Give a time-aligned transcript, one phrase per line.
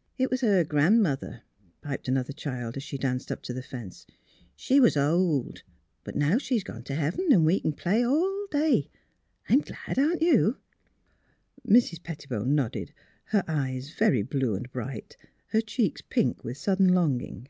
[0.16, 1.42] "It was her Gran 'mother,"
[1.82, 4.06] piped another child, as she danced up to the fence.''
[4.66, 5.62] She was old;
[6.04, 8.88] but now she's gone to heaven, and we can play all day.
[9.46, 10.56] I'm glad; aren't you?"
[11.68, 12.02] Mrs.
[12.02, 12.94] Pettibone nodded,
[13.24, 15.18] her eyes very blue and bright,
[15.48, 17.48] her cheeks pink with sudden longing.